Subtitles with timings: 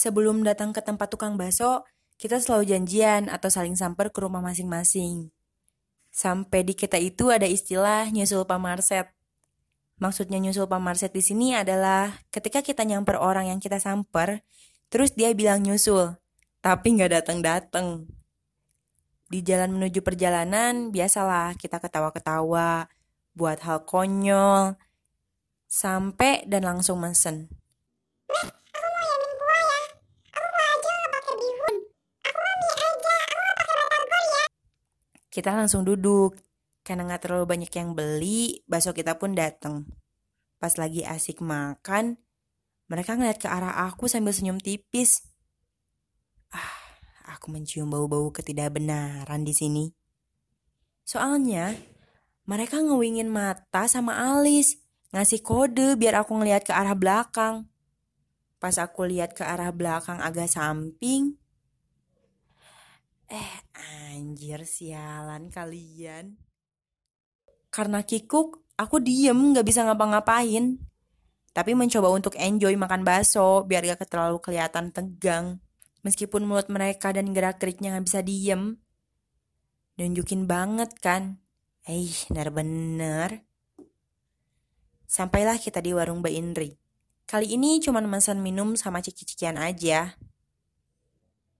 [0.00, 1.84] Sebelum datang ke tempat tukang bakso,
[2.16, 5.28] kita selalu janjian atau saling samper ke rumah masing-masing.
[6.08, 9.12] Sampai di kita itu ada istilah nyusul pamarset.
[10.00, 14.40] Maksudnya nyusul pamarset di sini adalah ketika kita nyamper orang yang kita samper,
[14.88, 16.16] terus dia bilang nyusul,
[16.64, 18.08] tapi nggak datang-datang.
[19.28, 22.88] Di jalan menuju perjalanan, biasalah kita ketawa-ketawa,
[23.36, 24.80] buat hal konyol,
[25.68, 27.59] sampai dan langsung mesen.
[35.30, 36.34] Kita langsung duduk,
[36.82, 39.86] karena nggak terlalu banyak yang beli, bakso kita pun datang.
[40.58, 42.18] Pas lagi asik makan,
[42.90, 45.22] mereka ngeliat ke arah aku sambil senyum tipis.
[46.50, 46.74] Ah,
[47.30, 49.84] aku mencium bau-bau ketidakbenaran di sini.
[51.06, 51.78] Soalnya,
[52.50, 54.82] mereka ngewingin mata sama alis,
[55.14, 57.70] ngasih kode biar aku ngeliat ke arah belakang.
[58.58, 61.38] Pas aku lihat ke arah belakang agak samping,
[63.30, 63.59] eh
[64.30, 66.38] anjir sialan kalian.
[67.74, 70.78] Karena kikuk, aku diem gak bisa ngapa-ngapain.
[71.50, 75.58] Tapi mencoba untuk enjoy makan bakso biar gak terlalu kelihatan tegang.
[76.06, 78.78] Meskipun mulut mereka dan gerak-geriknya gak bisa diem.
[79.98, 81.42] Nunjukin banget kan.
[81.90, 83.42] Eh, bener-bener.
[85.10, 86.70] Sampailah kita di warung Mbak Indri.
[87.26, 90.14] Kali ini cuma pesan minum sama ciki-cikian aja.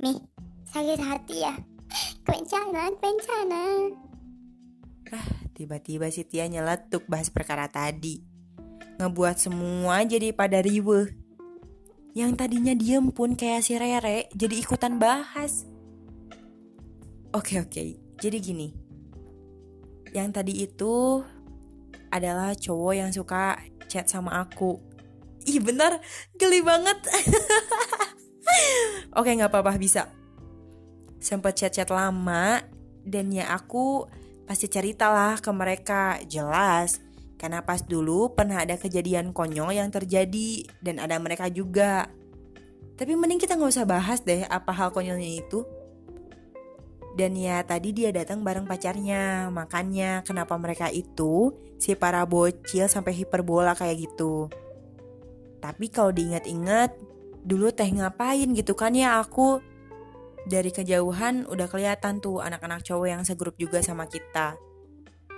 [0.00, 0.16] Mi,
[0.72, 1.73] sakit hati ya?
[2.24, 3.92] Kencana, kencana.
[5.12, 8.24] Ah, tiba-tiba si Tia nyeletuk bahas perkara tadi.
[8.96, 11.12] Ngebuat semua jadi pada riwe.
[12.16, 15.68] Yang tadinya diem pun kayak si Rere jadi ikutan bahas.
[17.36, 17.82] Oke oke,
[18.16, 18.72] jadi gini.
[20.14, 21.20] Yang tadi itu
[22.08, 23.58] adalah cowok yang suka
[23.90, 24.78] chat sama aku.
[25.44, 26.00] Ih bener,
[26.38, 27.04] geli banget.
[29.18, 30.08] Oke nggak apa-apa bisa.
[31.24, 32.60] Sempet chat-chat lama
[33.00, 34.04] dan ya aku
[34.44, 37.00] pasti ceritalah ke mereka jelas.
[37.40, 42.12] Karena pas dulu pernah ada kejadian konyol yang terjadi dan ada mereka juga.
[43.00, 45.64] Tapi mending kita nggak usah bahas deh apa hal konyolnya itu.
[47.16, 53.16] Dan ya tadi dia datang bareng pacarnya, makanya kenapa mereka itu si para bocil sampai
[53.16, 54.50] hiperbola kayak gitu.
[55.62, 56.92] Tapi kalau diingat-ingat,
[57.46, 59.62] dulu teh ngapain gitu kan ya aku
[60.44, 64.56] dari kejauhan udah kelihatan tuh anak-anak cowok yang segrup juga sama kita.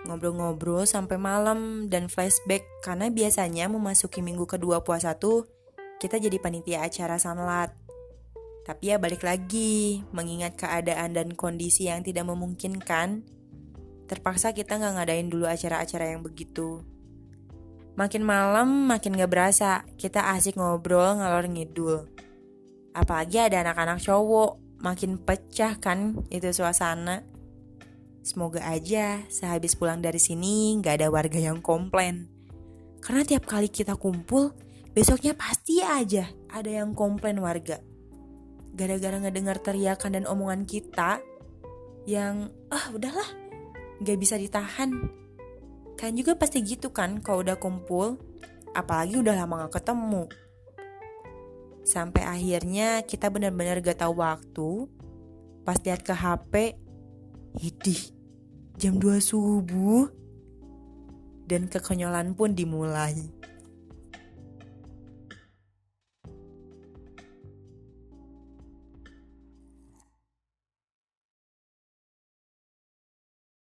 [0.06, 5.46] Ngobrol-ngobrol sampai malam dan flashback karena biasanya memasuki minggu kedua puasa tuh
[5.98, 7.74] kita jadi panitia acara sanlat.
[8.66, 13.22] Tapi ya balik lagi, mengingat keadaan dan kondisi yang tidak memungkinkan,
[14.10, 16.82] terpaksa kita nggak ngadain dulu acara-acara yang begitu.
[17.96, 22.04] Makin malam makin gak berasa, kita asik ngobrol ngalor ngidul.
[22.92, 27.24] Apalagi ada anak-anak cowok, makin pecah kan itu suasana.
[28.26, 32.26] Semoga aja sehabis pulang dari sini gak ada warga yang komplain.
[32.98, 34.50] Karena tiap kali kita kumpul,
[34.90, 37.78] besoknya pasti aja ada yang komplain warga
[38.76, 41.24] gara-gara ngedengar teriakan dan omongan kita
[42.04, 43.24] yang ah udahlah
[44.04, 44.92] nggak bisa ditahan
[45.96, 48.20] kan juga pasti gitu kan kalau udah kumpul
[48.76, 50.28] apalagi udah lama gak ketemu
[51.86, 54.90] sampai akhirnya kita benar-benar gak tahu waktu.
[55.62, 56.74] Pas lihat ke HP
[57.62, 58.00] hidih
[58.76, 60.10] jam 2 subuh.
[61.46, 63.14] Dan kekonyolan pun dimulai